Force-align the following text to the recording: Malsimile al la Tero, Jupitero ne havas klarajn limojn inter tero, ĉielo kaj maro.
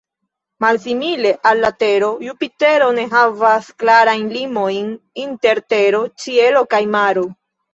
Malsimile 0.63 1.33
al 1.49 1.61
la 1.65 1.69
Tero, 1.83 2.09
Jupitero 2.29 2.87
ne 2.99 3.05
havas 3.13 3.69
klarajn 3.83 4.27
limojn 4.39 4.91
inter 5.27 5.65
tero, 5.75 6.05
ĉielo 6.25 6.65
kaj 6.75 6.85
maro. 6.99 7.29